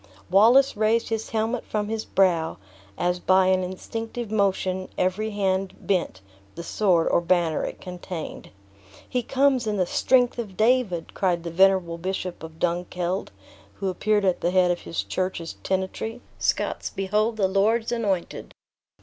[0.31, 2.57] Wallace raised his helmet from his brow,
[2.97, 6.21] as by an instinctive motion every hand bent
[6.55, 8.49] the sword or banner it contained.
[9.07, 13.29] "He comes in the strength of David!" cried the venerable bishop of Dunkeld,
[13.75, 18.55] who appeared at the head of his church's tenantry; "Scots, behold the Lord's anointed!"